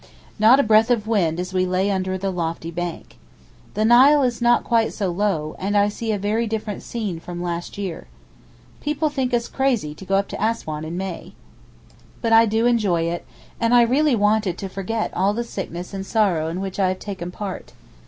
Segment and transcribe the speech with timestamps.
[0.39, 3.19] Not a breath of wind as we lay under the lofty bank.
[3.75, 7.39] The Nile is not quite so low, and I see a very different scene from
[7.43, 8.07] last year.
[8.79, 11.33] People think us crazy to go up to Assouan in May,
[12.19, 13.27] but I do enjoy it,
[13.59, 16.97] and I really wanted to forget all the sickness and sorrow in which I have
[16.99, 17.73] taken part.